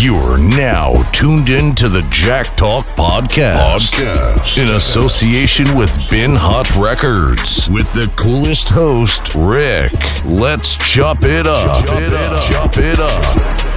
[0.00, 3.92] You're now tuned in to the Jack Talk Podcast.
[3.92, 4.56] Podcast.
[4.56, 7.68] In association with Bin Hot Records.
[7.68, 9.92] With the coolest host, Rick.
[10.24, 11.84] Let's chop it up.
[11.84, 12.50] Chop it up.
[12.50, 13.69] Chop it up.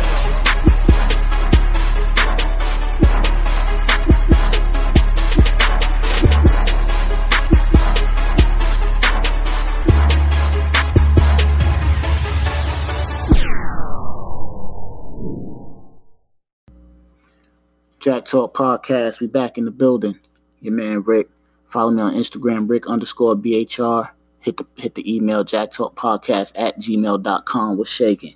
[18.03, 19.21] Jack Talk Podcast.
[19.21, 20.19] We back in the building.
[20.59, 21.29] Your man Rick.
[21.63, 24.09] Follow me on Instagram, Rick underscore BHR.
[24.41, 27.77] Hit the hit the email, Jack Talk Podcast at gmail.com.
[27.77, 28.33] We're shaking.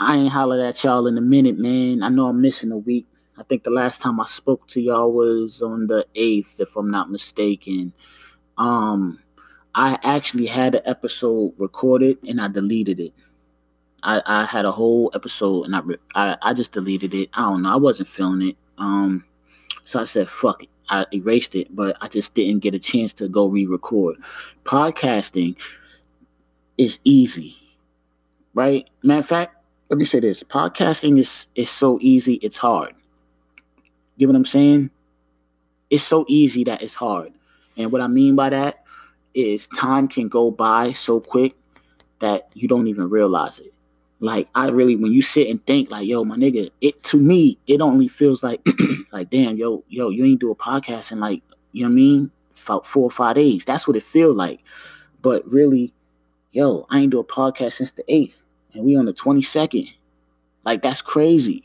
[0.00, 2.02] I ain't hollered at y'all in a minute, man.
[2.02, 3.06] I know I'm missing a week.
[3.36, 6.90] I think the last time I spoke to y'all was on the 8th, if I'm
[6.90, 7.92] not mistaken.
[8.56, 9.18] Um,
[9.74, 13.12] I actually had an episode recorded and I deleted it.
[14.06, 15.80] I, I had a whole episode and I,
[16.14, 17.28] I I just deleted it.
[17.34, 17.72] I don't know.
[17.72, 18.56] I wasn't feeling it.
[18.78, 19.24] Um,
[19.82, 23.12] so I said, "Fuck it." I erased it, but I just didn't get a chance
[23.14, 24.18] to go re-record.
[24.62, 25.58] Podcasting
[26.78, 27.56] is easy,
[28.54, 28.88] right?
[29.02, 29.56] Matter of fact,
[29.90, 32.94] let me say this: podcasting is is so easy, it's hard.
[34.16, 34.90] You know what I'm saying?
[35.90, 37.32] It's so easy that it's hard.
[37.76, 38.84] And what I mean by that
[39.34, 41.54] is time can go by so quick
[42.20, 43.74] that you don't even realize it.
[44.20, 47.58] Like I really, when you sit and think, like, yo, my nigga, it to me,
[47.66, 48.66] it only feels like,
[49.12, 51.42] like, damn, yo, yo, you ain't do a podcast in like,
[51.72, 52.30] you know what I mean,
[52.64, 53.64] about four or five days.
[53.64, 54.60] That's what it feel like.
[55.20, 55.92] But really,
[56.52, 58.42] yo, I ain't do a podcast since the eighth,
[58.72, 59.88] and we on the twenty second.
[60.64, 61.64] Like that's crazy.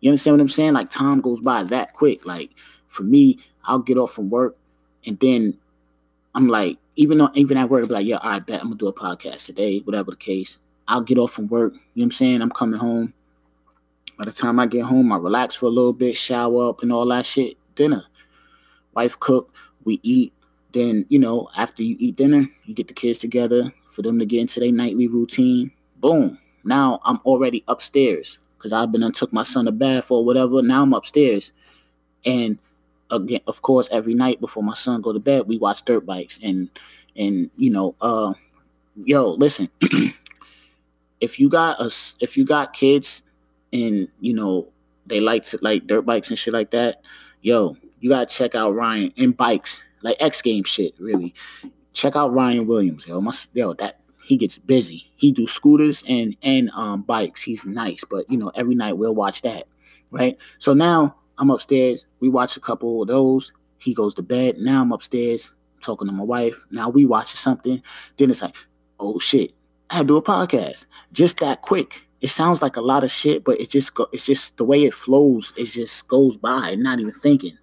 [0.00, 0.74] You understand what I'm saying?
[0.74, 2.24] Like time goes by that quick.
[2.24, 2.50] Like
[2.86, 4.56] for me, I'll get off from work,
[5.04, 5.58] and then
[6.34, 8.76] I'm like, even though even at work, I'll like, yeah, all right, bet I'm gonna
[8.76, 10.58] do a podcast today, whatever the case.
[10.88, 11.74] I'll get off from work.
[11.74, 12.42] You know what I'm saying?
[12.42, 13.12] I'm coming home.
[14.18, 16.92] By the time I get home, I relax for a little bit, shower up and
[16.92, 17.56] all that shit.
[17.76, 18.02] Dinner.
[18.94, 20.32] Wife cook, we eat.
[20.72, 24.26] Then, you know, after you eat dinner, you get the kids together for them to
[24.26, 25.70] get into their nightly routine.
[25.96, 26.38] Boom.
[26.64, 30.62] Now I'm already upstairs because I've been and took my son a bath or whatever.
[30.62, 31.52] Now I'm upstairs.
[32.24, 32.58] And
[33.10, 36.38] again, of course, every night before my son go to bed, we watch dirt bikes
[36.42, 36.68] and
[37.16, 38.34] and you know, uh
[38.96, 39.68] yo, listen,
[41.20, 43.22] if you got us if you got kids
[43.72, 44.68] and you know
[45.06, 47.02] they like to like dirt bikes and shit like that,
[47.42, 50.94] yo, you gotta check out Ryan and bikes like X game shit.
[50.98, 51.34] Really,
[51.92, 53.06] check out Ryan Williams.
[53.06, 53.22] Yo,
[53.54, 55.10] yo, that he gets busy.
[55.16, 57.42] He do scooters and and um bikes.
[57.42, 59.66] He's nice, but you know every night we'll watch that,
[60.10, 60.36] right?
[60.58, 62.06] So now I'm upstairs.
[62.20, 63.52] We watch a couple of those.
[63.78, 64.58] He goes to bed.
[64.58, 66.66] Now I'm upstairs talking to my wife.
[66.70, 67.82] Now we watching something.
[68.16, 68.56] Then it's like,
[68.98, 69.52] oh shit,
[69.90, 72.06] I do a podcast just that quick.
[72.20, 74.84] It sounds like a lot of shit, but it's just go, it's just the way
[74.84, 75.54] it flows.
[75.56, 77.56] It just goes by, not even thinking.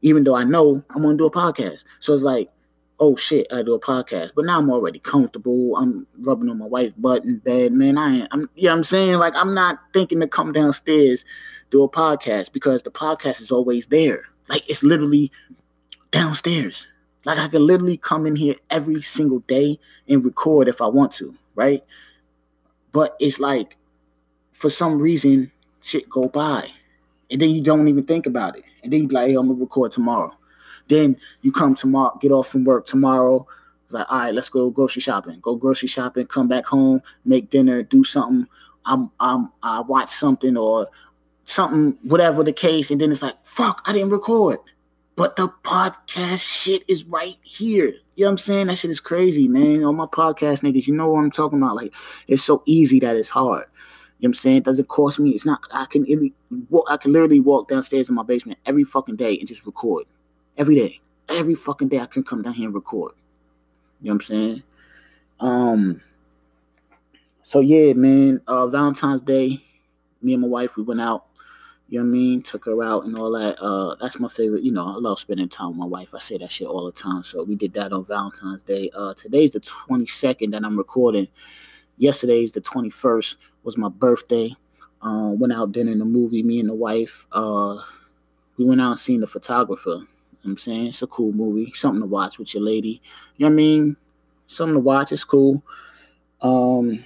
[0.00, 2.50] Even though I know I'm gonna do a podcast, so it's like,
[2.98, 4.30] oh shit, I do a podcast.
[4.34, 5.76] But now I'm already comfortable.
[5.76, 7.98] I'm rubbing on my wife's butt in bed, man.
[7.98, 9.18] I ain't, I'm, you know what I'm saying?
[9.18, 11.24] Like I'm not thinking to come downstairs
[11.70, 14.22] do a podcast because the podcast is always there.
[14.48, 15.30] Like it's literally
[16.10, 16.88] downstairs.
[17.24, 19.78] Like I can literally come in here every single day
[20.08, 21.82] and record if I want to right?
[22.92, 23.76] But it's like
[24.52, 25.50] for some reason
[25.82, 26.68] shit go by.
[27.30, 28.64] And then you don't even think about it.
[28.82, 30.36] And then you be like, hey, I'm gonna record tomorrow.
[30.88, 33.46] Then you come tomorrow, get off from work tomorrow.
[33.84, 35.38] It's like, all right, let's go grocery shopping.
[35.40, 38.46] Go grocery shopping, come back home, make dinner, do something.
[38.86, 40.88] I'm I'm I watch something or
[41.44, 44.58] something, whatever the case, and then it's like, fuck, I didn't record.
[45.20, 47.88] But the podcast shit is right here.
[47.88, 48.66] You know what I'm saying?
[48.68, 49.84] That shit is crazy, man.
[49.84, 51.76] On my podcast niggas, you know what I'm talking about.
[51.76, 51.92] Like,
[52.26, 53.66] it's so easy that it's hard.
[53.66, 54.56] You know what I'm saying?
[54.56, 55.32] It doesn't cost me.
[55.32, 55.60] It's not.
[55.72, 56.06] I can.
[56.88, 60.06] I can literally walk downstairs in my basement every fucking day and just record.
[60.56, 63.12] Every day, every fucking day, I can come down here and record.
[64.00, 64.62] You know what I'm saying?
[65.38, 66.00] Um.
[67.42, 68.40] So yeah, man.
[68.46, 69.60] Uh, Valentine's Day,
[70.22, 71.26] me and my wife we went out.
[71.90, 72.42] You know what I mean?
[72.42, 73.60] Took her out and all that.
[73.60, 74.62] Uh, that's my favorite.
[74.62, 76.14] You know, I love spending time with my wife.
[76.14, 77.24] I say that shit all the time.
[77.24, 78.90] So we did that on Valentine's Day.
[78.94, 81.26] Uh, today's the 22nd that I'm recording.
[81.98, 84.54] Yesterday's the 21st was my birthday.
[85.02, 86.44] Uh, went out dinner in the movie.
[86.44, 87.26] Me and the wife.
[87.32, 87.78] Uh,
[88.56, 89.90] we went out and seen the photographer.
[89.90, 90.06] You
[90.44, 93.02] know I'm saying it's a cool movie, something to watch with your lady.
[93.36, 93.96] You know what I mean?
[94.46, 95.10] Something to watch.
[95.10, 95.60] It's cool.
[96.40, 97.04] Um,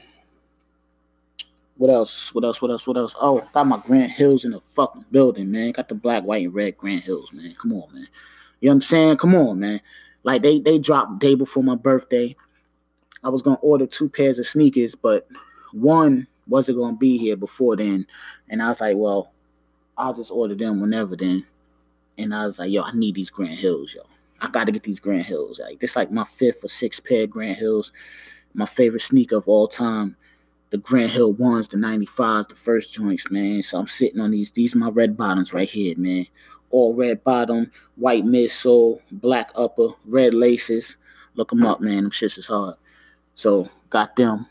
[1.76, 2.32] what else?
[2.34, 2.62] What else?
[2.62, 2.86] What else?
[2.86, 3.14] What else?
[3.20, 5.72] Oh, got my Grant Hills in the fucking building, man.
[5.72, 7.54] Got the black, white, and red Grant Hills, man.
[7.60, 8.06] Come on, man.
[8.60, 9.16] You know what I'm saying?
[9.16, 9.80] Come on, man.
[10.22, 12.36] Like they they dropped day before my birthday.
[13.22, 15.26] I was gonna order two pairs of sneakers, but
[15.72, 18.06] one wasn't gonna be here before then.
[18.48, 19.32] And I was like, well,
[19.96, 21.44] I'll just order them whenever then.
[22.18, 24.02] And I was like, yo, I need these Grant Hills, yo.
[24.40, 25.58] I gotta get these Grant Hills.
[25.58, 27.92] Like this like my fifth or sixth pair of Grant Hills.
[28.52, 30.16] My favorite sneaker of all time.
[30.74, 33.62] The Grant Hill ones, the 95s, the first joints, man.
[33.62, 34.50] So I'm sitting on these.
[34.50, 36.26] These are my red bottoms right here, man.
[36.70, 40.96] All red bottom, white midsole, black upper, red laces.
[41.36, 42.02] Look them up, man.
[42.02, 42.74] Them shits is hard.
[43.36, 44.48] So got them.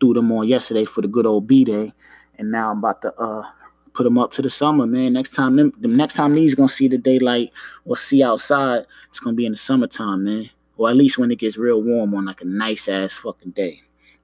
[0.00, 1.94] Threw them on yesterday for the good old B day.
[2.36, 3.46] And now I'm about to uh
[3.94, 5.14] put them up to the summer, man.
[5.14, 7.54] Next time them the next time these gonna see the daylight
[7.86, 10.50] or see outside, it's gonna be in the summertime, man.
[10.76, 13.82] Or at least when it gets real warm on like a nice ass fucking day.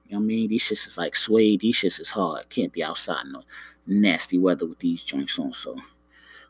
[0.09, 0.49] You know what I mean?
[0.49, 1.61] These shits is like suede.
[1.61, 2.49] These shits is hard.
[2.49, 3.43] Can't be outside in no
[3.85, 5.53] nasty weather with these joints on.
[5.53, 5.77] So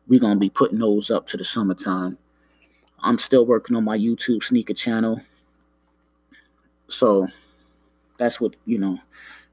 [0.08, 2.18] we're gonna be putting those up to the summertime.
[3.02, 5.22] I'm still working on my YouTube sneaker channel.
[6.88, 7.28] So
[8.18, 8.98] that's what, you know,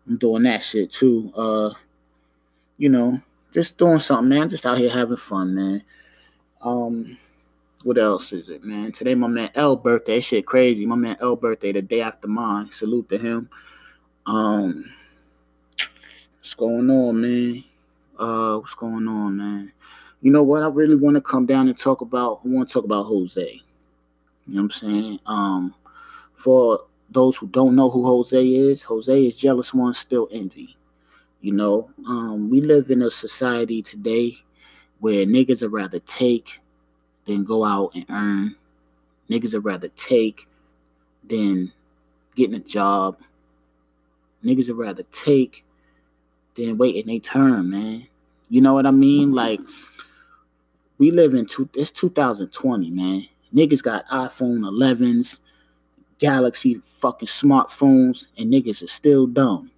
[0.06, 1.32] I'm doing that shit too.
[1.36, 1.70] Uh,
[2.78, 3.20] you know,
[3.52, 4.48] just doing something, man.
[4.48, 5.82] Just out here having fun, man.
[6.62, 7.18] Um,
[7.82, 8.92] what else is it, man?
[8.92, 10.20] Today my man L birthday.
[10.20, 10.86] Shit crazy.
[10.86, 12.70] My man L birthday the day after mine.
[12.70, 13.48] Salute to him.
[14.26, 14.92] Um
[16.38, 17.64] what's going on, man?
[18.18, 19.72] Uh what's going on, man?
[20.22, 20.62] You know what?
[20.62, 23.62] I really want to come down and talk about I want to talk about Jose.
[24.46, 25.20] You know what I'm saying?
[25.26, 25.74] Um
[26.34, 26.80] for
[27.10, 30.76] those who don't know who Jose is, Jose is jealous one, still envy.
[31.40, 34.34] You know, um, we live in a society today
[34.98, 36.60] where niggas would rather take
[37.26, 38.56] than go out and earn.
[39.30, 40.48] Niggas would rather take
[41.24, 41.72] than
[42.34, 43.18] getting a job.
[44.46, 45.64] Niggas would rather take
[46.54, 48.06] than waiting their turn, man.
[48.48, 49.32] You know what I mean?
[49.32, 49.60] Like,
[50.98, 53.26] we live in two, it's 2020, man.
[53.54, 55.40] Niggas got iPhone 11s,
[56.18, 59.70] Galaxy fucking smartphones, and niggas are still dumb.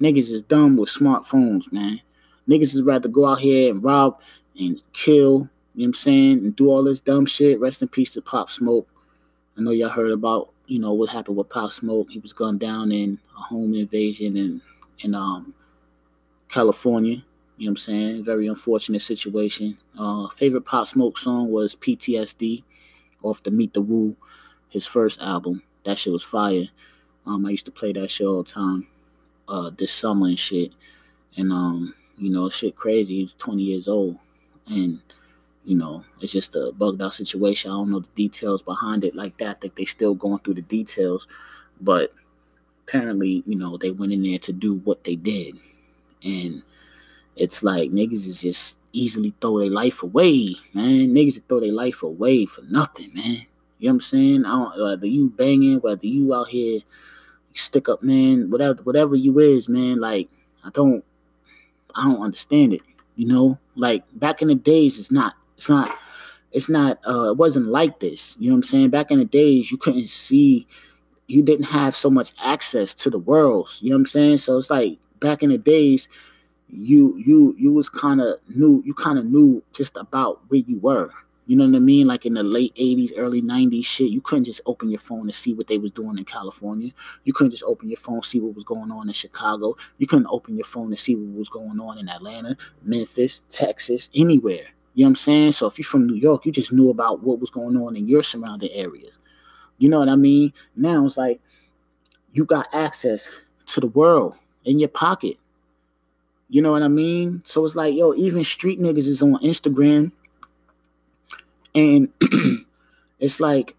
[0.00, 2.00] Niggas is dumb with smartphones, man.
[2.48, 4.20] Niggas is rather go out here and rob
[4.58, 7.60] and kill, you know what I'm saying, and do all this dumb shit.
[7.60, 8.88] Rest in peace to Pop Smoke.
[9.58, 12.10] I know y'all heard about, you know, what happened with Pop Smoke.
[12.10, 14.62] He was gunned down in a home invasion in
[15.00, 15.54] in um
[16.48, 17.22] California.
[17.58, 18.24] You know what I'm saying?
[18.24, 19.78] Very unfortunate situation.
[19.98, 22.64] Uh favorite Pop Smoke song was PTSD
[23.22, 24.16] off the Meet the Woo,
[24.68, 25.62] his first album.
[25.84, 26.68] That shit was fire.
[27.26, 28.86] Um, I used to play that shit all the time
[29.48, 30.72] uh this summer and shit.
[31.36, 33.16] And um, you know, shit crazy.
[33.16, 34.18] He's 20 years old.
[34.68, 35.00] And,
[35.66, 37.70] you know, it's just a bugged out situation.
[37.70, 39.56] I don't know the details behind it like that.
[39.56, 41.26] I think they still going through the details.
[41.80, 42.12] But
[42.86, 45.56] apparently, you know, they went in there to do what they did.
[46.22, 46.62] And
[47.34, 51.08] it's like niggas is just easily throw their life away, man.
[51.08, 53.44] Niggas throw their life away for nothing, man.
[53.78, 54.44] You know what I'm saying?
[54.44, 56.80] I don't, whether you banging, whether you out here
[57.54, 60.28] stick up, man, whatever whatever you is, man, like
[60.64, 61.04] I don't
[61.96, 62.82] I don't understand it.
[63.16, 63.58] You know?
[63.74, 65.96] Like back in the days it's not it's not
[66.52, 68.36] it's not uh it wasn't like this.
[68.38, 68.90] You know what I'm saying?
[68.90, 70.66] Back in the days you couldn't see
[71.28, 73.68] you didn't have so much access to the world.
[73.80, 74.38] You know what I'm saying?
[74.38, 76.08] So it's like back in the days
[76.68, 80.78] you you you was kind of knew you kind of knew just about where you
[80.80, 81.10] were
[81.46, 82.08] you know what I mean?
[82.08, 85.34] Like in the late 80s, early 90s shit, you couldn't just open your phone and
[85.34, 86.90] see what they was doing in California.
[87.22, 89.76] You couldn't just open your phone see what was going on in Chicago.
[89.98, 94.10] You couldn't open your phone and see what was going on in Atlanta, Memphis, Texas,
[94.12, 94.66] anywhere.
[94.96, 95.52] You know what I'm saying?
[95.52, 98.08] So if you're from New York, you just knew about what was going on in
[98.08, 99.18] your surrounding areas.
[99.76, 100.54] You know what I mean?
[100.74, 101.38] Now it's like
[102.32, 103.30] you got access
[103.66, 105.36] to the world in your pocket.
[106.48, 107.42] You know what I mean?
[107.44, 110.12] So it's like, yo, even street niggas is on Instagram
[111.74, 112.08] and
[113.20, 113.76] it's like,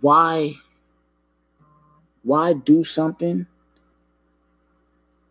[0.00, 0.54] why,
[2.22, 3.44] why do something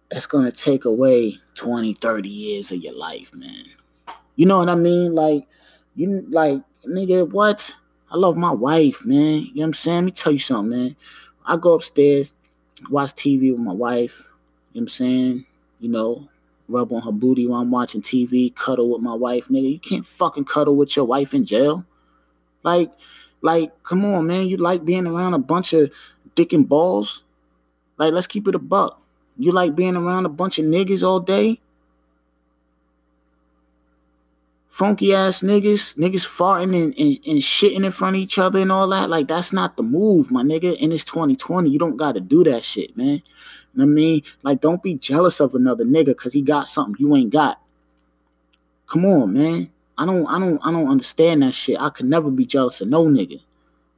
[0.09, 3.65] that's gonna take away 20, 30 years of your life, man?
[4.35, 5.13] You know what I mean?
[5.13, 5.47] Like,
[5.95, 7.75] you like, nigga, what?
[8.11, 9.41] I love my wife, man.
[9.41, 9.97] You know what I'm saying?
[9.97, 10.95] Let me tell you something, man.
[11.45, 12.33] I go upstairs,
[12.89, 14.17] watch TV with my wife.
[14.73, 15.45] You know what I'm saying?
[15.79, 16.27] You know,
[16.67, 19.71] rub on her booty while I'm watching TV, cuddle with my wife, nigga.
[19.73, 21.85] You can't fucking cuddle with your wife in jail.
[22.63, 22.91] Like,
[23.41, 24.47] like, come on, man.
[24.47, 25.91] You like being around a bunch of
[26.35, 27.23] dick and balls?
[27.97, 29.01] Like, let's keep it a buck.
[29.39, 31.61] You like being around a bunch of niggas all day?
[34.67, 38.71] Funky ass niggas, niggas farting and, and, and shitting in front of each other and
[38.71, 39.09] all that.
[39.09, 40.77] Like, that's not the move, my nigga.
[40.81, 41.69] And it's 2020.
[41.69, 43.21] You don't gotta do that shit, man.
[43.79, 47.31] I mean, like, don't be jealous of another nigga because he got something you ain't
[47.31, 47.61] got.
[48.87, 49.69] Come on, man.
[49.97, 51.79] I don't, I don't, I don't understand that shit.
[51.79, 53.41] I could never be jealous of no nigga.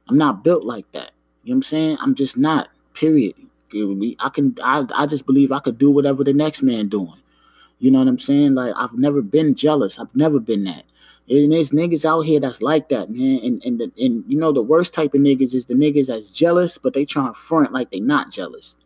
[0.08, 1.10] I'm not built like that.
[1.42, 1.98] You know what I'm saying?
[2.00, 2.68] I'm just not.
[2.94, 3.34] Period.
[3.74, 7.20] I can I, I just believe I could do whatever the next man doing.
[7.78, 8.54] You know what I'm saying?
[8.54, 9.98] Like I've never been jealous.
[9.98, 10.84] I've never been that.
[11.28, 13.40] And there's niggas out here that's like that, man.
[13.42, 16.30] And and the, and you know the worst type of niggas is the niggas that's
[16.30, 18.76] jealous, but they try to front like they not jealous.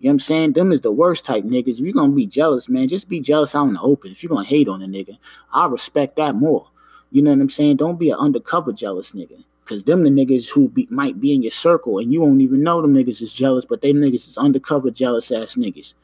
[0.00, 0.52] You know what I'm saying?
[0.52, 1.78] Them is the worst type niggas.
[1.78, 4.12] If you're gonna be jealous, man, just be jealous out in the open.
[4.12, 5.16] If you're gonna hate on a nigga,
[5.52, 6.68] I respect that more.
[7.10, 7.76] You know what I'm saying?
[7.76, 9.42] Don't be an undercover jealous nigga.
[9.66, 12.62] Cause them the niggas who be, might be in your circle and you won't even
[12.62, 15.94] know them niggas is jealous, but they niggas is undercover jealous ass niggas.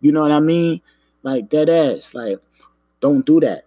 [0.00, 0.80] You know what I mean?
[1.22, 2.14] Like dead ass.
[2.14, 2.38] Like,
[3.00, 3.64] don't do that.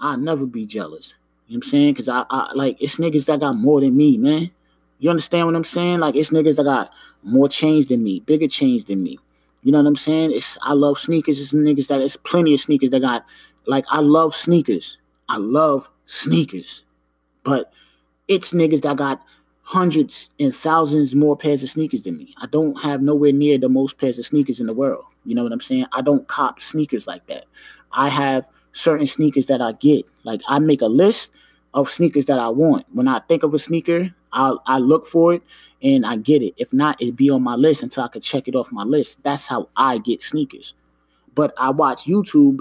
[0.00, 1.16] I'll never be jealous.
[1.46, 1.94] You know what I'm saying?
[1.96, 4.50] Cause I, I like it's niggas that got more than me, man.
[4.98, 6.00] You understand what I'm saying?
[6.00, 6.90] Like it's niggas that got
[7.22, 9.18] more change than me, bigger change than me.
[9.62, 10.32] You know what I'm saying?
[10.32, 11.38] It's I love sneakers.
[11.38, 13.24] It's niggas that it's plenty of sneakers that got
[13.66, 14.98] like I love sneakers.
[15.28, 16.84] I love sneakers.
[17.44, 17.72] But
[18.28, 19.20] it's niggas that got
[19.62, 22.34] hundreds and thousands more pairs of sneakers than me.
[22.38, 25.04] I don't have nowhere near the most pairs of sneakers in the world.
[25.24, 25.86] You know what I'm saying?
[25.92, 27.44] I don't cop sneakers like that.
[27.92, 30.06] I have certain sneakers that I get.
[30.24, 31.32] Like I make a list
[31.74, 32.86] of sneakers that I want.
[32.92, 35.42] When I think of a sneaker, I I look for it
[35.82, 36.54] and I get it.
[36.56, 39.22] If not, it'd be on my list until I can check it off my list.
[39.22, 40.74] That's how I get sneakers.
[41.34, 42.58] But I watch YouTube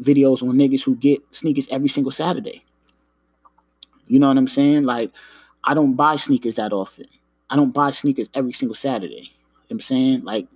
[0.00, 2.64] videos on niggas who get sneakers every single Saturday.
[4.06, 4.84] You know what I'm saying?
[4.84, 5.10] Like,
[5.62, 7.06] I don't buy sneakers that often.
[7.50, 9.14] I don't buy sneakers every single Saturday.
[9.14, 10.24] You know I'm saying?
[10.24, 10.46] Like,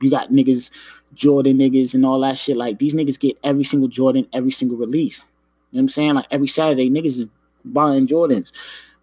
[0.00, 0.70] you got niggas,
[1.14, 2.56] Jordan niggas, and all that shit.
[2.56, 5.24] Like, these niggas get every single Jordan, every single release.
[5.70, 6.14] You know what I'm saying?
[6.14, 7.28] Like, every Saturday, niggas is
[7.64, 8.52] buying Jordans.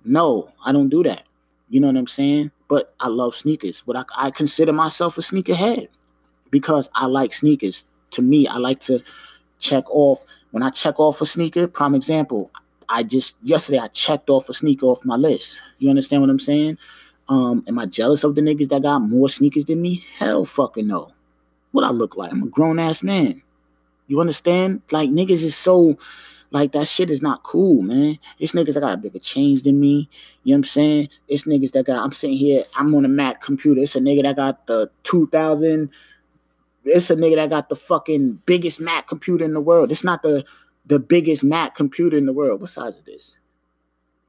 [0.04, 1.24] No, I don't do that.
[1.70, 2.52] You know what I'm saying?
[2.68, 3.84] But I love sneakers.
[3.86, 5.88] But I, I consider myself a sneakerhead
[6.50, 7.86] because I like sneakers.
[8.12, 9.04] To me, I like to
[9.60, 10.24] check off.
[10.52, 12.52] When I check off a sneaker, prime example,
[12.90, 15.62] I just yesterday I checked off a sneaker off my list.
[15.80, 16.78] You understand what I'm saying?
[17.30, 20.06] Um, am I jealous of the niggas that got more sneakers than me?
[20.18, 21.12] Hell fucking no.
[21.72, 22.32] What I look like?
[22.32, 23.42] I'm a grown ass man.
[24.08, 24.82] You understand?
[24.92, 25.98] Like niggas is so
[26.52, 28.18] like that shit is not cool, man.
[28.40, 30.10] It's niggas that got a bigger change than me.
[30.44, 31.10] You know what I'm saying?
[31.28, 33.82] It's niggas that got I'm sitting here, I'm on a Mac computer.
[33.82, 35.90] It's a nigga that got the 2000.
[36.86, 39.92] It's a nigga that got the fucking biggest Mac computer in the world.
[39.92, 40.46] It's not the
[40.88, 42.62] the biggest Mac computer in the world.
[42.62, 43.38] What size is this?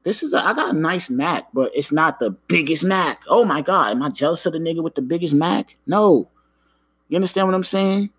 [0.03, 3.21] This is a, I got a nice Mac, but it's not the biggest Mac.
[3.27, 5.77] Oh my god, am I jealous of the nigga with the biggest Mac?
[5.87, 6.29] No.
[7.09, 8.09] You understand what I'm saying?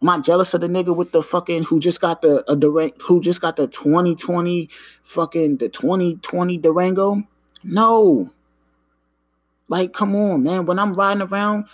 [0.00, 3.02] Am I jealous of the nigga with the fucking who just got the a direct
[3.02, 4.68] who just got the 2020
[5.02, 7.22] fucking the 2020 Durango?
[7.64, 8.30] No.
[9.68, 10.66] Like, come on, man.
[10.66, 11.66] When I'm riding around,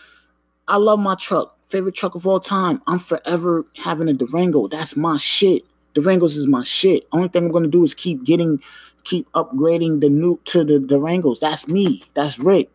[0.66, 1.53] I love my truck.
[1.74, 2.80] Favorite truck of all time.
[2.86, 4.68] I'm forever having a Durango.
[4.68, 5.64] That's my shit.
[5.96, 7.04] Durangos is my shit.
[7.10, 8.62] Only thing I'm gonna do is keep getting,
[9.02, 11.40] keep upgrading the new to the Durangos.
[11.40, 12.04] That's me.
[12.14, 12.70] That's Rick.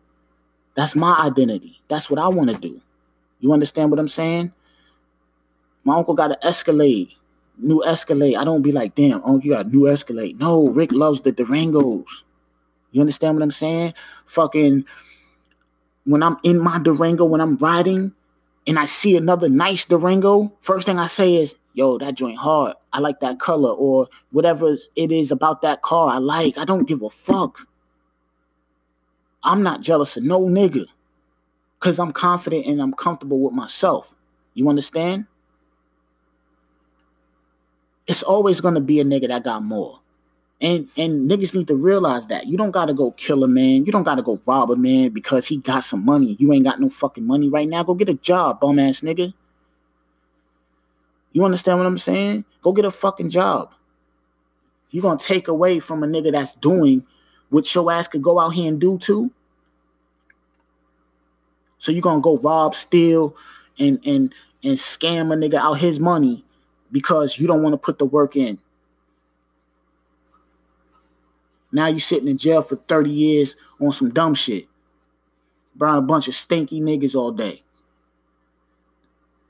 [0.74, 1.80] That's my identity.
[1.88, 2.78] That's what I want to do.
[3.38, 4.52] You understand what I'm saying?
[5.84, 7.14] My uncle got an Escalade,
[7.56, 8.36] new Escalade.
[8.36, 10.38] I don't be like, damn, uncle, you got new Escalade.
[10.38, 12.22] No, Rick loves the Durangos.
[12.90, 13.94] You understand what I'm saying?
[14.26, 14.84] Fucking
[16.04, 18.12] when I'm in my Durango, when I'm riding
[18.70, 22.76] and I see another nice Durango, first thing I say is, yo, that joint hard.
[22.92, 26.56] I like that color or whatever it is about that car I like.
[26.56, 27.66] I don't give a fuck.
[29.42, 30.84] I'm not jealous of no nigga
[31.80, 34.14] because I'm confident and I'm comfortable with myself.
[34.54, 35.26] You understand?
[38.06, 39.98] It's always gonna be a nigga that got more.
[40.62, 42.46] And and niggas need to realize that.
[42.46, 43.86] You don't gotta go kill a man.
[43.86, 46.36] You don't gotta go rob a man because he got some money.
[46.38, 47.82] You ain't got no fucking money right now.
[47.82, 49.32] Go get a job, bum ass nigga.
[51.32, 52.44] You understand what I'm saying?
[52.60, 53.72] Go get a fucking job.
[54.90, 57.06] You gonna take away from a nigga that's doing
[57.48, 59.30] what your ass could go out here and do too?
[61.78, 63.36] So you gonna go rob, steal,
[63.78, 66.44] and and and scam a nigga out his money
[66.92, 68.58] because you don't want to put the work in.
[71.72, 74.66] Now you sitting in jail for 30 years on some dumb shit.
[75.80, 77.62] Around a bunch of stinky niggas all day.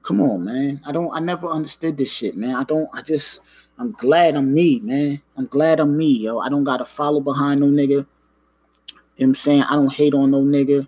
[0.03, 0.81] Come on, man.
[0.85, 2.55] I don't I never understood this shit, man.
[2.55, 3.41] I don't I just
[3.79, 5.23] I'm glad I'm me, man.
[5.37, 6.39] I'm glad I'm me, yo.
[6.39, 8.07] I don't gotta follow behind no nigga.
[9.17, 9.63] You know I'm saying?
[9.65, 10.87] I don't hate on no nigga.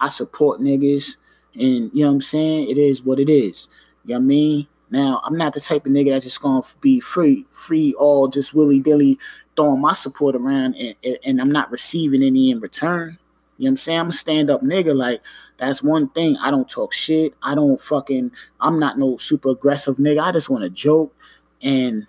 [0.00, 1.16] I support niggas.
[1.54, 2.70] And you know what I'm saying?
[2.70, 3.68] It is what it is.
[4.04, 4.68] You know what I mean?
[4.90, 8.54] Now, I'm not the type of nigga that's just gonna be free, free, all just
[8.54, 9.18] willy dilly
[9.58, 13.18] throwing my support around and, and I'm not receiving any in return.
[13.56, 13.98] You know what I'm saying?
[13.98, 14.94] I'm a stand up nigga.
[14.94, 15.20] Like,
[15.58, 16.36] that's one thing.
[16.36, 17.34] I don't talk shit.
[17.42, 20.22] I don't fucking, I'm not no super aggressive nigga.
[20.22, 21.12] I just want to joke
[21.60, 22.06] and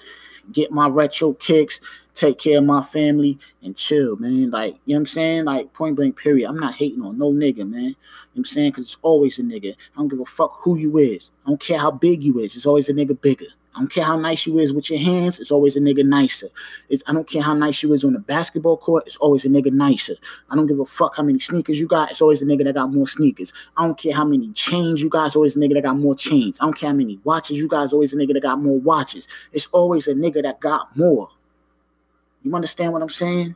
[0.51, 1.81] get my retro kicks,
[2.13, 4.51] take care of my family, and chill, man.
[4.51, 5.45] Like, you know what I'm saying?
[5.45, 6.47] Like, point blank, period.
[6.47, 7.81] I'm not hating on no nigga, man.
[7.81, 7.95] You know
[8.33, 8.69] what I'm saying?
[8.69, 9.71] Because it's always a nigga.
[9.71, 11.31] I don't give a fuck who you is.
[11.47, 12.55] I don't care how big you is.
[12.55, 13.47] It's always a nigga bigger.
[13.79, 16.49] I don't care how nice you is with your hands, it's always a nigga nicer.
[16.89, 19.49] It's, I don't care how nice you is on the basketball court, it's always a
[19.49, 20.15] nigga nicer.
[20.49, 22.75] I don't give a fuck how many sneakers you got, it's always a nigga that
[22.75, 23.53] got more sneakers.
[23.77, 26.13] I don't care how many chains you got, it's always a nigga that got more
[26.13, 26.59] chains.
[26.59, 28.77] I don't care how many watches you got, it's always a nigga that got more
[28.81, 29.29] watches.
[29.53, 31.29] It's always a nigga that got more.
[32.43, 33.55] You understand what I'm saying?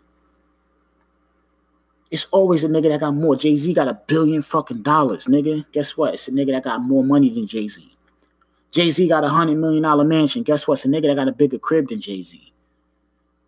[2.12, 3.36] It's always a nigga that got more.
[3.36, 5.66] Jay Z got a billion fucking dollars, nigga.
[5.74, 6.14] Guess what?
[6.14, 7.93] It's a nigga that got more money than Jay Z.
[8.74, 10.42] Jay Z got a hundred million dollar mansion.
[10.42, 10.74] Guess what?
[10.80, 12.52] It's a nigga that got a bigger crib than Jay Z.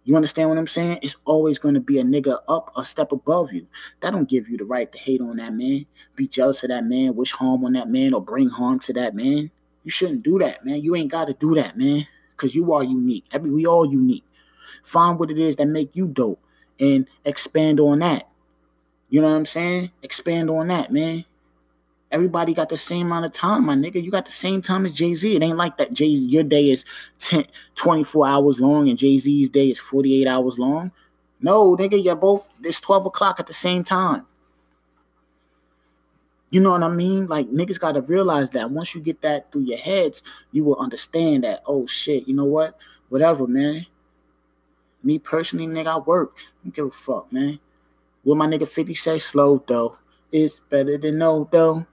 [0.04, 1.00] You understand what I'm saying?
[1.02, 3.66] It's always going to be a nigga up a step above you.
[4.02, 6.84] That don't give you the right to hate on that man, be jealous of that
[6.84, 9.50] man, wish harm on that man, or bring harm to that man.
[9.84, 10.84] You shouldn't do that, man.
[10.84, 12.06] You ain't got to do that, man,
[12.38, 13.26] because you are unique.
[13.32, 14.26] Every we all unique.
[14.84, 16.40] Find what it is that make you dope
[16.80, 18.30] and expand on that.
[19.10, 19.90] You know what I'm saying?
[20.04, 21.26] Expand on that, man.
[22.12, 24.02] Everybody got the same amount of time, my nigga.
[24.02, 25.36] You got the same time as Jay Z.
[25.36, 25.92] It ain't like that.
[25.92, 26.86] Jay your day is
[27.20, 27.46] 10,
[27.76, 30.92] 24 hours long and Jay Z's day is 48 hours long.
[31.42, 34.26] No, nigga, you're both, it's 12 o'clock at the same time.
[36.50, 37.28] You know what I mean?
[37.28, 40.78] Like, niggas got to realize that once you get that through your heads, you will
[40.78, 42.78] understand that, oh shit, you know what?
[43.10, 43.86] Whatever, man.
[45.04, 46.38] Me personally, nigga, I work.
[46.40, 47.60] I don't give a fuck, man.
[48.24, 49.98] What my nigga 50 say, slow though.
[50.32, 51.86] It's better than no though.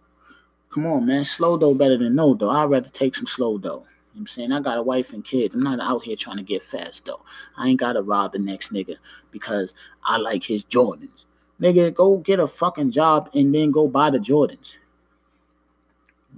[0.73, 1.23] Come on, man.
[1.25, 2.49] Slow dough better than no dough.
[2.49, 3.85] I'd rather take some slow dough.
[4.15, 4.53] You know I'm saying?
[4.53, 5.55] I got a wife and kids.
[5.55, 7.23] I'm not out here trying to get fast though.
[7.59, 8.97] I ain't gotta rob the next nigga
[9.31, 11.27] because I like his Jordans.
[11.61, 14.79] Nigga, go get a fucking job and then go buy the Jordans.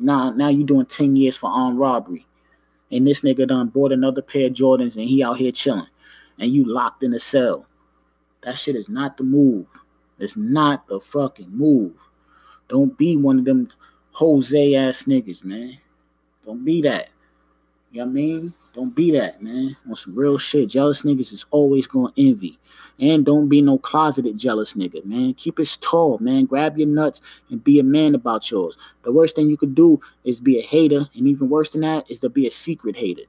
[0.01, 2.27] Now, now you doing 10 years for armed robbery.
[2.91, 5.87] And this nigga done bought another pair of Jordans and he out here chilling.
[6.41, 7.67] And you locked in a cell.
[8.43, 9.69] That shit is not the move.
[10.19, 12.09] It's not the fucking move.
[12.69, 13.69] Don't be one of them
[14.15, 15.77] Jose ass niggas, man.
[16.45, 17.09] Don't be that.
[17.91, 18.55] You know what I mean?
[18.73, 19.77] Don't be that, man.
[19.89, 20.69] On some real shit.
[20.69, 22.59] Jealous niggas is always gonna envy.
[23.01, 25.35] And don't be no closeted jealous nigga, man.
[25.35, 26.45] Keep it tall, man.
[26.45, 28.79] Grab your nuts and be a man about yours.
[29.03, 32.09] The worst thing you could do is be a hater, and even worse than that
[32.09, 33.23] is to be a secret hater.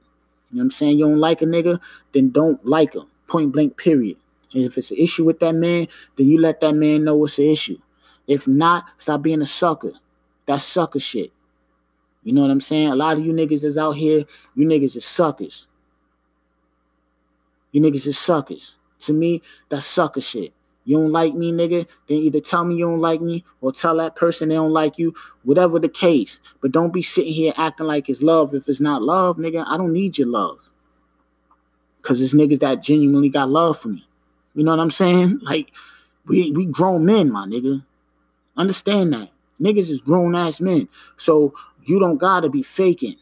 [0.51, 0.99] You know what I'm saying?
[0.99, 1.79] You don't like a nigga,
[2.11, 3.07] then don't like him.
[3.27, 4.17] Point blank, period.
[4.53, 7.39] And if it's an issue with that man, then you let that man know it's
[7.39, 7.77] an issue.
[8.27, 9.93] If not, stop being a sucker.
[10.45, 11.31] That's sucker shit.
[12.23, 12.89] You know what I'm saying?
[12.89, 15.67] A lot of you niggas is out here, you niggas is suckers.
[17.71, 18.77] You niggas is suckers.
[19.01, 20.53] To me, that's sucker shit.
[20.85, 23.97] You don't like me, nigga, then either tell me you don't like me or tell
[23.97, 26.39] that person they don't like you, whatever the case.
[26.61, 29.65] But don't be sitting here acting like it's love if it's not love, nigga.
[29.67, 30.59] I don't need your love.
[32.03, 34.07] Cause it's niggas that genuinely got love for me.
[34.53, 35.39] You know what I'm saying?
[35.43, 35.71] Like,
[36.27, 37.85] we we grown men, my nigga.
[38.57, 39.29] Understand that.
[39.61, 40.87] Niggas is grown ass men.
[41.17, 43.15] So you don't gotta be faking.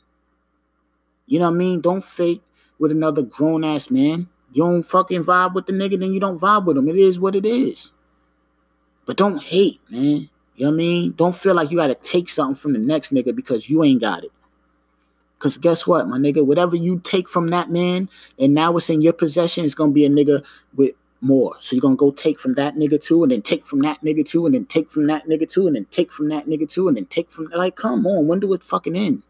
[1.27, 1.81] You know what I mean?
[1.81, 2.41] Don't fake
[2.79, 4.27] with another grown ass man.
[4.51, 6.87] You don't fucking vibe with the nigga, then you don't vibe with him.
[6.87, 7.91] It is what it is.
[9.05, 10.29] But don't hate, man.
[10.55, 11.13] You know what I mean?
[11.13, 14.23] Don't feel like you gotta take something from the next nigga because you ain't got
[14.23, 14.31] it.
[15.39, 16.45] Cause guess what, my nigga?
[16.45, 18.07] Whatever you take from that man,
[18.39, 20.41] and now it's in your possession, it's gonna be a nigga
[20.75, 20.91] with
[21.23, 21.55] more.
[21.59, 24.25] So you're gonna go take from that nigga too, and then take from that nigga
[24.27, 26.87] too, and then take from that nigga too, and then take from that nigga too,
[26.87, 29.23] and then take from like, come on, when do it fucking end?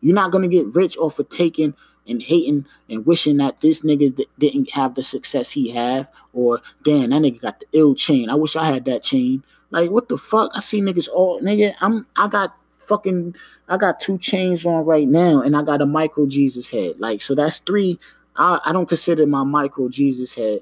[0.00, 1.74] You're not gonna get rich off of taking
[2.08, 6.60] and hating and wishing that this nigga d- didn't have the success he have, or
[6.84, 8.28] damn, that nigga got the ill chain.
[8.30, 9.42] I wish I had that chain.
[9.70, 10.50] Like, what the fuck?
[10.54, 11.74] I see niggas all nigga.
[11.80, 13.34] I'm I got fucking
[13.68, 16.98] I got two chains on right now, and I got a micro Jesus head.
[16.98, 17.98] Like, so that's three.
[18.36, 20.60] I, I don't consider my micro Jesus head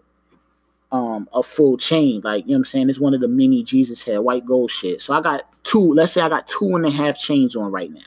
[0.94, 2.20] um a full chain.
[2.22, 2.88] Like, you know what I'm saying?
[2.88, 5.02] It's one of the mini Jesus head white gold shit.
[5.02, 7.90] So I got two, let's say I got two and a half chains on right
[7.90, 7.98] now.
[7.98, 8.07] You know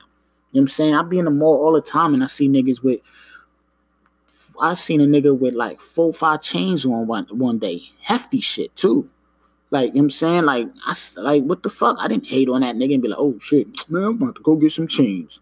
[0.52, 0.96] what I'm saying?
[0.96, 3.02] I be in the mall all the time and I see niggas with
[4.60, 7.82] I seen a nigga with like four, five chains on one one day.
[8.00, 9.10] Hefty shit too.
[9.70, 10.46] Like, you know what I'm saying?
[10.46, 11.98] Like, I like what the fuck?
[12.00, 14.42] I didn't hate on that nigga and be like, oh shit, man, I'm about to
[14.44, 15.42] go get some chains.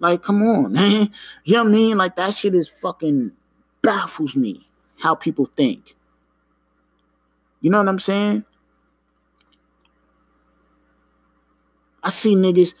[0.00, 1.10] Like, come on, man.
[1.44, 1.96] You know what I mean?
[1.96, 3.32] Like that shit is fucking
[3.80, 4.68] baffles me
[4.98, 5.96] how people think.
[7.64, 8.44] You know what I'm saying?
[12.02, 12.74] I see niggas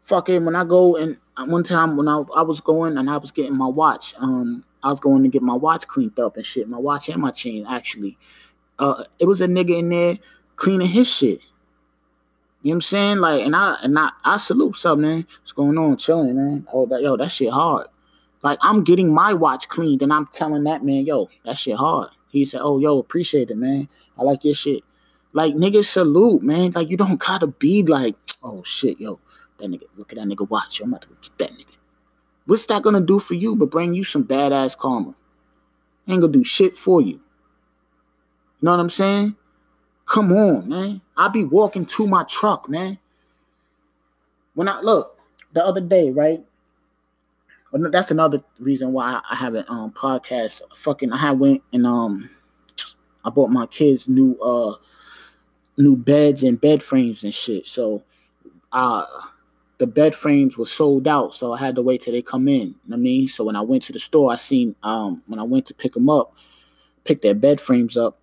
[0.00, 3.30] fucking when I go and one time when I, I was going and I was
[3.30, 6.66] getting my watch, um, I was going to get my watch cleaned up and shit,
[6.66, 8.16] my watch and my chain actually.
[8.78, 10.16] Uh, it was a nigga in there
[10.56, 11.40] cleaning his shit.
[12.62, 13.18] You know what I'm saying?
[13.18, 15.26] Like, and I and I, I salute something.
[15.40, 15.98] What's going on?
[15.98, 16.66] Chilling, man.
[16.72, 17.86] Oh, that yo, that shit hard.
[18.40, 22.08] Like I'm getting my watch cleaned and I'm telling that man, yo, that shit hard.
[22.32, 23.88] He said, Oh, yo, appreciate it, man.
[24.18, 24.82] I like your shit.
[25.34, 26.70] Like niggas salute, man.
[26.70, 29.20] Like you don't gotta be like, oh shit, yo,
[29.58, 30.80] that nigga, look at that nigga watch.
[30.80, 31.76] Yo, I'm about to get that nigga.
[32.46, 35.14] What's that gonna do for you but bring you some badass karma?
[36.08, 37.12] Ain't gonna do shit for you.
[37.12, 37.20] You
[38.62, 39.36] know what I'm saying?
[40.06, 41.00] Come on, man.
[41.16, 42.98] I be walking to my truck, man.
[44.54, 45.18] When I look
[45.52, 46.42] the other day, right?
[47.72, 50.60] Well, that's another reason why I haven't um podcast.
[50.76, 52.28] Fucking, I went and um,
[53.24, 54.76] I bought my kids new uh
[55.78, 57.66] new beds and bed frames and shit.
[57.66, 58.04] So,
[58.72, 59.06] uh,
[59.78, 62.68] the bed frames were sold out, so I had to wait till they come in.
[62.68, 65.40] You know I mean, so when I went to the store, I seen um when
[65.40, 66.34] I went to pick them up,
[67.04, 68.18] pick their bed frames up.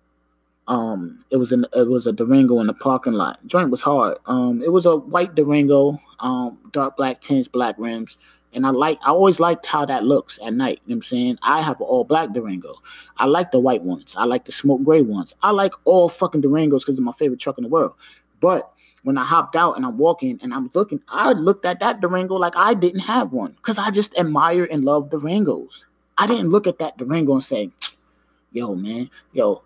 [0.68, 3.44] Um, it was an it was a Durango in the parking lot.
[3.48, 4.18] Joint was hard.
[4.26, 8.16] Um, it was a white Durango, um, dark black tints, black rims.
[8.52, 10.80] And I like I always liked how that looks at night.
[10.84, 11.38] You know what I'm saying?
[11.42, 12.74] I have an all black Durango.
[13.16, 14.14] I like the white ones.
[14.16, 15.34] I like the smoke gray ones.
[15.42, 17.94] I like all fucking Durangos because they're my favorite truck in the world.
[18.40, 22.00] But when I hopped out and I'm walking and I'm looking, I looked at that
[22.00, 23.52] Durango like I didn't have one.
[23.52, 25.84] Because I just admire and love Durangos.
[26.18, 27.70] I didn't look at that Durango and say,
[28.52, 29.62] yo, man, yo,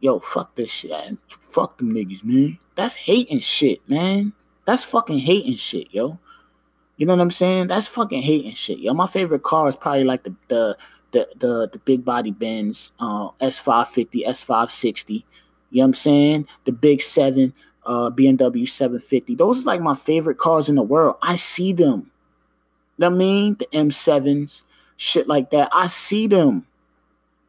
[0.00, 0.92] yo, fuck this shit.
[1.28, 2.58] Fuck them niggas, man.
[2.74, 4.32] That's hating shit, man.
[4.64, 6.18] That's fucking hating shit, yo.
[7.02, 7.66] You know what I'm saying?
[7.66, 8.78] That's fucking hating shit.
[8.78, 10.76] Yo, my favorite car is probably like the the
[11.10, 15.10] the the, the big body Benz, uh, S550, S560.
[15.10, 15.24] You know
[15.72, 16.46] what I'm saying?
[16.64, 17.54] The big seven,
[17.86, 19.34] uh, BMW 750.
[19.34, 21.16] Those are like my favorite cars in the world.
[21.22, 22.08] I see them.
[22.98, 23.56] You know what I mean?
[23.58, 24.62] The M7s,
[24.96, 25.70] shit like that.
[25.72, 26.68] I see them.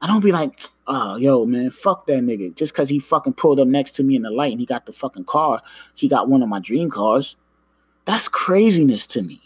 [0.02, 2.56] I don't be like, oh, yo, man, fuck that nigga.
[2.56, 4.88] Just because he fucking pulled up next to me in the light and he got
[4.88, 5.62] the fucking car,
[5.94, 7.36] he got one of my dream cars.
[8.06, 9.43] That's craziness to me.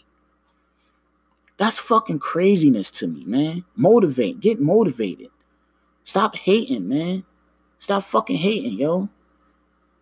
[1.58, 3.64] That's fucking craziness to me, man.
[3.76, 4.40] Motivate.
[4.40, 5.28] Get motivated.
[6.04, 7.24] Stop hating, man.
[7.78, 9.08] Stop fucking hating, yo.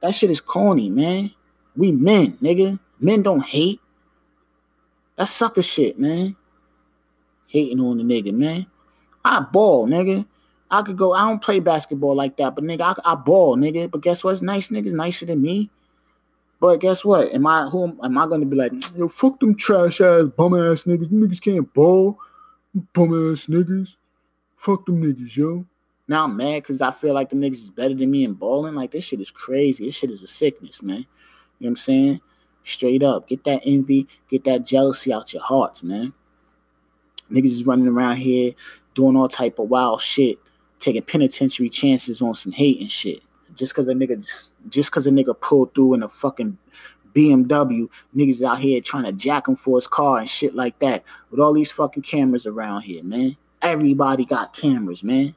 [0.00, 1.32] That shit is corny, man.
[1.74, 2.78] We men, nigga.
[3.00, 3.80] Men don't hate.
[5.16, 6.36] That's sucker shit, man.
[7.48, 8.66] Hating on the nigga, man.
[9.24, 10.26] I ball, nigga.
[10.70, 11.14] I could go.
[11.14, 13.90] I don't play basketball like that, but nigga, I, I ball, nigga.
[13.90, 15.70] But guess what's nice niggas nicer than me.
[16.60, 17.32] But guess what?
[17.32, 20.54] Am I who am, am I gonna be like, yo, fuck them trash ass bum
[20.54, 21.08] ass niggas.
[21.08, 22.18] Niggas can't ball.
[22.94, 23.96] Bum ass niggas.
[24.56, 25.66] Fuck them niggas, yo.
[26.08, 28.74] Now I'm mad because I feel like the niggas is better than me in balling.
[28.74, 29.84] Like this shit is crazy.
[29.84, 30.98] This shit is a sickness, man.
[30.98, 31.06] You know
[31.58, 32.20] what I'm saying?
[32.62, 33.28] Straight up.
[33.28, 36.12] Get that envy, get that jealousy out your hearts, man.
[37.30, 38.52] Niggas is running around here
[38.94, 40.38] doing all type of wild shit,
[40.78, 43.20] taking penitentiary chances on some hate and shit
[43.56, 46.56] just because a nigga just because a nigga pulled through in a fucking
[47.16, 51.02] BMW, niggas out here trying to jack him for his car and shit like that.
[51.30, 53.36] With all these fucking cameras around here, man.
[53.62, 55.34] Everybody got cameras, man.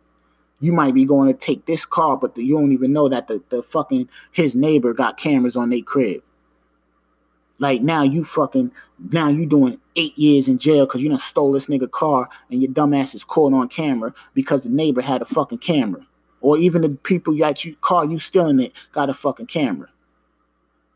[0.60, 3.30] You might be going to take this car, but the, you don't even know that
[3.30, 6.22] the, the fucking his neighbor got cameras on their crib.
[7.60, 8.72] Like now you fucking
[9.12, 12.62] now you doing eight years in jail because you done stole this nigga car and
[12.62, 16.06] your dumbass is caught on camera because the neighbor had a fucking camera
[16.42, 19.88] or even the people that you car you stealing it got a fucking camera.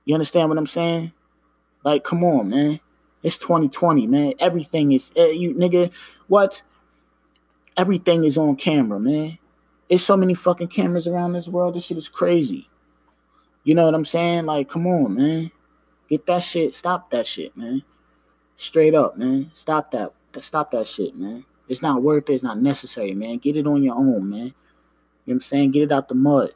[0.05, 1.11] You understand what I'm saying?
[1.83, 2.79] Like, come on, man.
[3.23, 4.33] It's 2020, man.
[4.39, 5.91] Everything is uh, you nigga.
[6.27, 6.61] What?
[7.77, 9.37] Everything is on camera, man.
[9.89, 11.75] It's so many fucking cameras around this world.
[11.75, 12.69] This shit is crazy.
[13.63, 14.45] You know what I'm saying?
[14.45, 15.51] Like, come on, man.
[16.09, 16.75] Get that shit.
[16.75, 17.81] Stop that shit, man.
[18.55, 19.49] Straight up, man.
[19.53, 20.13] Stop that.
[20.39, 21.45] Stop that shit, man.
[21.69, 22.33] It's not worth it.
[22.33, 23.37] It's not necessary, man.
[23.37, 24.53] Get it on your own, man.
[25.25, 25.71] You know what I'm saying?
[25.71, 26.51] Get it out the mud.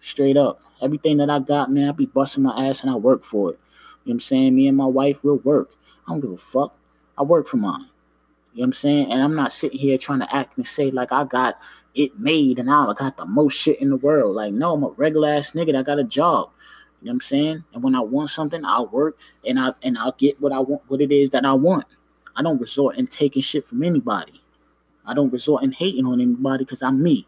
[0.00, 0.60] Straight up.
[0.80, 3.58] Everything that I got, man, I be busting my ass and I work for it.
[4.04, 4.54] You know what I'm saying?
[4.54, 5.74] Me and my wife will work.
[6.06, 6.76] I don't give a fuck.
[7.16, 7.80] I work for mine.
[8.52, 9.12] You know what I'm saying?
[9.12, 11.58] And I'm not sitting here trying to act and say like I got
[11.94, 14.36] it made and I got the most shit in the world.
[14.36, 16.50] Like, no, I'm a regular ass nigga that got a job.
[17.00, 17.64] You know what I'm saying?
[17.74, 20.82] And when I want something, I'll work and I and I'll get what I want,
[20.88, 21.84] what it is that I want.
[22.36, 24.40] I don't resort in taking shit from anybody.
[25.06, 27.26] I don't resort in hating on anybody because I'm me.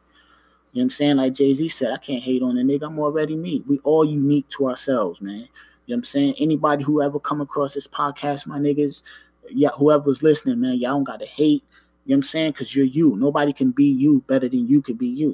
[0.72, 1.16] You know what I'm saying?
[1.16, 2.86] Like Jay Z said, I can't hate on a nigga.
[2.86, 3.64] I'm already me.
[3.66, 5.34] We all unique to ourselves, man.
[5.34, 5.48] You know
[5.86, 6.34] what I'm saying?
[6.38, 9.02] Anybody who ever come across this podcast, my niggas,
[9.48, 11.64] yeah, whoever's listening, man, y'all don't gotta hate.
[12.04, 12.52] You know what I'm saying?
[12.52, 13.16] Because you're you.
[13.16, 15.30] Nobody can be you better than you could be you.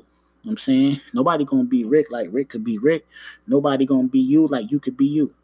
[0.46, 1.00] You know I'm saying?
[1.12, 3.06] Nobody gonna be Rick like Rick could be Rick.
[3.46, 5.34] Nobody gonna be you like you could be you.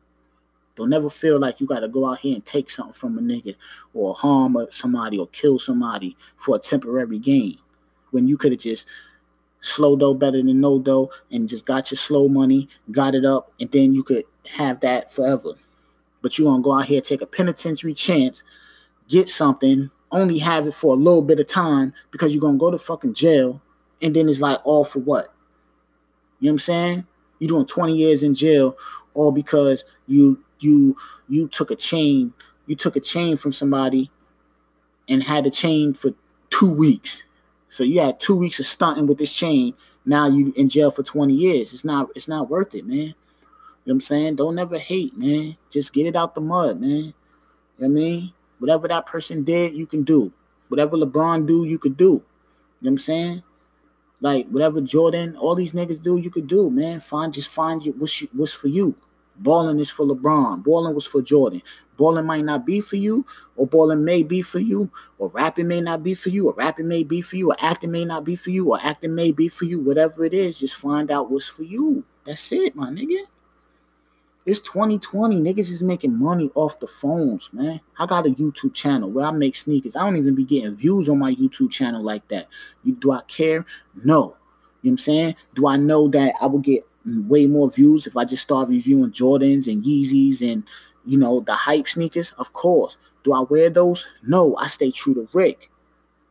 [0.74, 3.54] Don't never feel like you gotta go out here and take something from a nigga
[3.92, 7.58] or harm somebody or kill somebody for a temporary gain.
[8.12, 8.88] When you could have just
[9.62, 13.50] slow dough better than no dough and just got your slow money, got it up,
[13.58, 15.54] and then you could have that forever.
[16.20, 18.44] But you gonna go out here, take a penitentiary chance,
[19.08, 22.70] get something only have it for a little bit of time because you're gonna go
[22.70, 23.60] to fucking jail,
[24.00, 25.32] and then it's like all for what?
[26.38, 27.06] You know what I'm saying?
[27.38, 28.76] You're doing 20 years in jail,
[29.14, 30.96] all because you you
[31.28, 32.32] you took a chain,
[32.66, 34.10] you took a chain from somebody
[35.08, 36.12] and had a chain for
[36.50, 37.24] two weeks.
[37.72, 39.72] So you had two weeks of stunting with this chain.
[40.04, 41.72] Now you in jail for 20 years.
[41.72, 42.98] It's not it's not worth it, man.
[42.98, 43.14] You know
[43.84, 44.36] what I'm saying?
[44.36, 45.56] Don't ever hate, man.
[45.70, 46.90] Just get it out the mud, man.
[46.90, 47.12] You know
[47.78, 48.32] what I mean?
[48.58, 50.34] Whatever that person did, you can do.
[50.68, 52.04] Whatever LeBron do, you could do.
[52.04, 52.22] You know
[52.80, 53.42] what I'm saying?
[54.20, 57.00] Like whatever Jordan, all these niggas do, you could do, man.
[57.00, 58.94] Find just find you what's you, what's for you.
[59.36, 60.62] Balling is for LeBron.
[60.62, 61.62] Balling was for Jordan.
[61.96, 63.24] Balling might not be for you,
[63.56, 66.88] or balling may be for you, or rapping may not be for you, or rapping
[66.88, 69.48] may be for you, or acting may not be for you, or acting may be
[69.48, 69.80] for you.
[69.80, 72.04] Whatever it is, just find out what's for you.
[72.24, 73.24] That's it, my nigga.
[74.44, 75.40] It's 2020.
[75.40, 77.80] Niggas is making money off the phones, man.
[77.98, 79.94] I got a YouTube channel where I make sneakers.
[79.94, 82.48] I don't even be getting views on my YouTube channel like that.
[82.82, 83.64] You, do I care?
[83.94, 84.02] No.
[84.02, 84.34] You know
[84.80, 85.36] what I'm saying?
[85.54, 89.10] Do I know that I will get way more views if I just start reviewing
[89.10, 90.64] Jordans and Yeezys and
[91.04, 92.32] you know the hype sneakers?
[92.32, 92.96] Of course.
[93.24, 94.08] Do I wear those?
[94.22, 95.70] No, I stay true to Rick.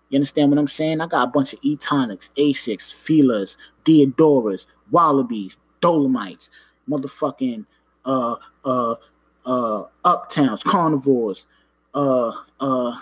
[0.09, 0.99] You understand what I'm saying?
[0.99, 3.55] I got a bunch of Etonics, Asics, Filas,
[3.85, 6.49] Diadoras, Wallabies, Dolomites,
[6.89, 7.65] motherfucking
[8.03, 8.95] uh uh
[9.45, 11.45] uh uptowns, carnivores,
[11.93, 12.97] uh uh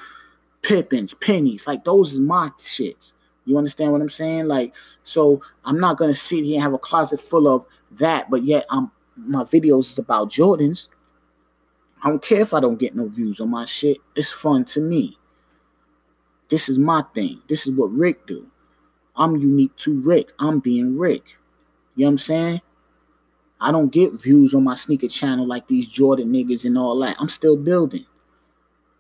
[0.62, 1.66] Pippens, pennies.
[1.66, 3.14] Like those is my shits.
[3.50, 4.46] You understand what I'm saying?
[4.46, 8.44] Like, so I'm not gonna sit here and have a closet full of that, but
[8.44, 10.88] yet I'm my videos is about Jordans.
[12.04, 13.98] I don't care if I don't get no views on my shit.
[14.16, 15.18] It's fun to me.
[16.50, 17.42] This is my thing.
[17.48, 18.52] This is what Rick do.
[19.16, 20.32] I'm unique to Rick.
[20.38, 21.38] I'm being Rick.
[21.96, 22.62] You know what I'm saying?
[23.60, 27.18] I don't get views on my sneaker channel like these Jordan niggas and all that.
[27.20, 28.06] I'm still building.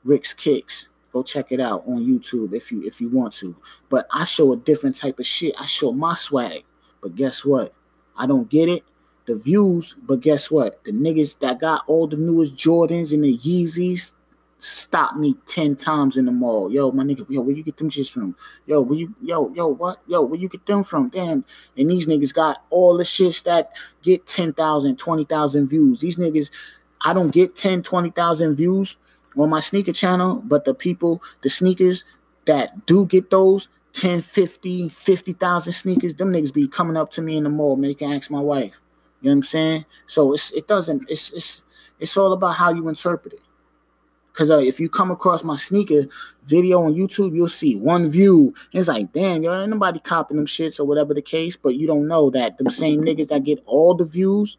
[0.03, 0.88] Rick's Kicks.
[1.11, 3.55] Go check it out on YouTube if you if you want to.
[3.89, 5.55] But I show a different type of shit.
[5.59, 6.63] I show my swag.
[7.01, 7.73] But guess what?
[8.15, 8.83] I don't get it.
[9.25, 10.83] The views, but guess what?
[10.83, 14.13] The niggas that got all the newest Jordans and the Yeezys
[14.59, 16.71] stop me 10 times in the mall.
[16.71, 18.35] Yo, my nigga, yo, where you get them shits from?
[18.65, 20.01] Yo, where you yo, yo, what?
[20.07, 21.09] Yo, where you get them from?
[21.09, 21.45] Damn.
[21.77, 26.01] And these niggas got all the shits that get 10,000, 20,000 views.
[26.01, 26.51] These niggas,
[27.01, 28.97] I don't get 10, 20,000 views
[29.39, 32.03] on my sneaker channel, but the people, the sneakers
[32.45, 37.37] that do get those 10, 50, 50,000 sneakers, them niggas be coming up to me
[37.37, 38.79] in the mall, can ask my wife.
[39.21, 39.85] You know what I'm saying?
[40.07, 41.61] So it's it doesn't it's it's
[41.99, 43.41] it's all about how you interpret it.
[44.33, 46.05] Cause uh, if you come across my sneaker
[46.45, 48.53] video on YouTube, you'll see one view.
[48.71, 51.57] It's like, damn, yo, ain't nobody copying them shits or whatever the case.
[51.57, 54.55] But you don't know that the same niggas that get all the views,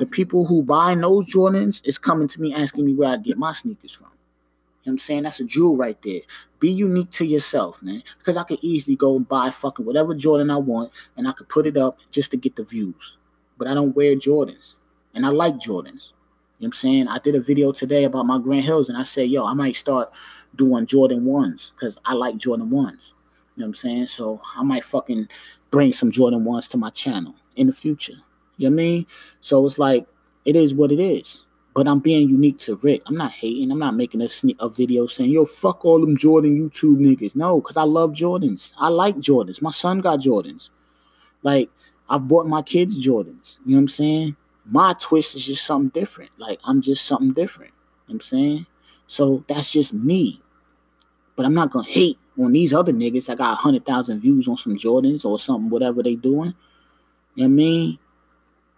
[0.00, 3.36] the people who buy those Jordans is coming to me asking me where I get
[3.36, 4.06] my sneakers from.
[4.06, 4.16] You know
[4.84, 5.22] what I'm saying?
[5.24, 6.20] That's a jewel right there.
[6.58, 8.02] Be unique to yourself, man.
[8.16, 11.50] Because I could easily go and buy fucking whatever Jordan I want and I could
[11.50, 13.18] put it up just to get the views.
[13.58, 14.76] But I don't wear Jordans.
[15.12, 16.12] And I like Jordans.
[16.58, 17.08] You know what I'm saying?
[17.08, 19.76] I did a video today about my Grant Hills and I said, yo, I might
[19.76, 20.14] start
[20.56, 22.72] doing Jordan 1s because I like Jordan 1s.
[22.72, 22.94] You know
[23.56, 24.06] what I'm saying?
[24.06, 25.28] So I might fucking
[25.70, 28.16] bring some Jordan 1s to my channel in the future.
[28.60, 29.06] You know I mean?
[29.40, 30.06] So it's like,
[30.44, 31.46] it is what it is.
[31.74, 33.02] But I'm being unique to Rick.
[33.06, 33.70] I'm not hating.
[33.70, 37.34] I'm not making a, sne- a video saying, yo, fuck all them Jordan YouTube niggas.
[37.34, 38.72] No, because I love Jordans.
[38.78, 39.62] I like Jordans.
[39.62, 40.68] My son got Jordans.
[41.42, 41.70] Like,
[42.08, 43.56] I've bought my kids Jordans.
[43.64, 44.36] You know what I'm saying?
[44.66, 46.30] My twist is just something different.
[46.38, 47.72] Like, I'm just something different.
[48.08, 48.66] You know what I'm saying?
[49.06, 50.42] So that's just me.
[51.34, 54.76] But I'm not to hate on these other niggas that got 100,000 views on some
[54.76, 56.54] Jordans or something, whatever they doing.
[57.36, 57.98] You know what I mean?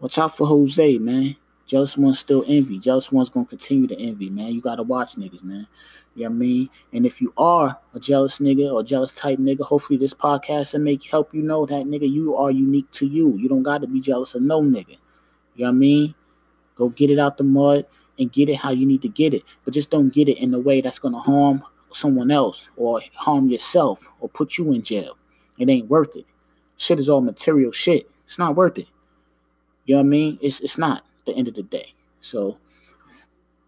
[0.03, 1.37] Watch out for Jose, man.
[1.65, 2.81] Jealous ones still envy.
[2.81, 4.53] Jealous ones gonna continue to envy, man.
[4.53, 5.69] You gotta watch niggas, man.
[6.17, 6.71] You know what I mean?
[6.93, 10.81] And if you are a jealous nigga or jealous type nigga, hopefully this podcast will
[10.81, 13.37] make help you know that nigga, you are unique to you.
[13.37, 14.99] You don't gotta be jealous of no nigga.
[15.55, 16.15] You know what I mean?
[16.75, 17.87] Go get it out the mud
[18.19, 19.45] and get it how you need to get it.
[19.65, 21.63] But just don't get it in a way that's gonna harm
[21.93, 25.17] someone else or harm yourself or put you in jail.
[25.61, 26.27] It ain't worth it.
[26.77, 28.11] Shit is all material shit.
[28.27, 28.89] It's not worth it.
[29.85, 30.39] You know what I mean?
[30.41, 31.95] It's it's not the end of the day.
[32.21, 32.59] So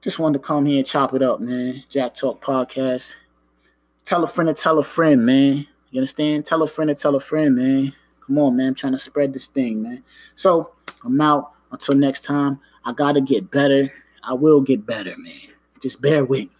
[0.01, 1.83] just wanted to come here and chop it up, man.
[1.89, 3.15] Jack Talk Podcast.
[4.05, 5.67] Tell a friend to tell a friend, man.
[5.91, 6.45] You understand?
[6.45, 7.93] Tell a friend to tell a friend, man.
[8.21, 8.69] Come on, man.
[8.69, 10.05] I'm trying to spread this thing, man.
[10.37, 10.73] So
[11.05, 11.53] I'm out.
[11.73, 13.93] Until next time, I gotta get better.
[14.23, 15.41] I will get better, man.
[15.81, 16.51] Just bear with me.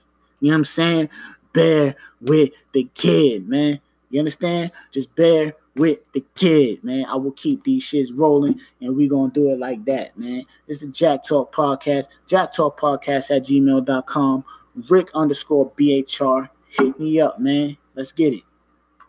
[0.41, 1.09] You know what I'm saying?
[1.53, 3.81] Bear with the kid, man.
[4.15, 4.71] You understand?
[4.93, 7.05] Just bear with the kid, man.
[7.07, 10.45] I will keep these shits rolling and we gonna do it like that, man.
[10.69, 12.07] It's the Jack Talk Podcast.
[12.25, 14.45] Jack Talk Podcast at gmail.com.
[14.89, 16.49] Rick underscore BHR.
[16.69, 17.77] hit me up, man.
[17.97, 18.45] Let's get it.